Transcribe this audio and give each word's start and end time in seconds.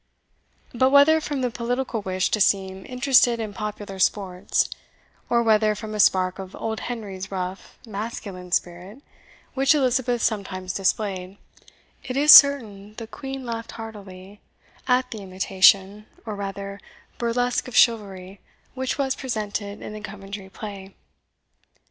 But 0.73 0.89
whether 0.89 1.21
from 1.21 1.41
the 1.41 1.51
political 1.51 2.01
wish 2.01 2.31
to 2.31 2.41
seem 2.41 2.87
interested 2.87 3.39
in 3.39 3.53
popular 3.53 3.99
sports, 3.99 4.67
or 5.29 5.43
whether 5.43 5.75
from 5.75 5.93
a 5.93 5.99
spark 5.99 6.39
of 6.39 6.55
old 6.55 6.79
Henry's 6.79 7.29
rough, 7.31 7.77
masculine 7.85 8.51
spirit, 8.51 9.03
which 9.53 9.75
Elizabeth 9.75 10.23
sometimes 10.23 10.73
displayed, 10.73 11.37
it 12.03 12.17
is 12.17 12.31
certain 12.31 12.95
the 12.95 13.05
Queen 13.05 13.45
laughed 13.45 13.73
heartily 13.73 14.41
at 14.87 15.11
the 15.11 15.21
imitation, 15.21 16.07
or 16.25 16.33
rather 16.33 16.79
burlesque, 17.19 17.67
of 17.67 17.77
chivalry 17.77 18.39
which 18.73 18.97
was 18.97 19.13
presented 19.13 19.83
in 19.83 19.93
the 19.93 20.01
Coventry 20.01 20.49
play. 20.49 20.95